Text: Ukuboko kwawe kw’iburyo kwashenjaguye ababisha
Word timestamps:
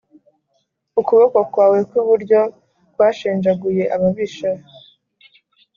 Ukuboko 0.99 1.39
kwawe 1.51 1.77
kw’iburyo 1.87 2.39
kwashenjaguye 2.93 3.83
ababisha 3.95 4.49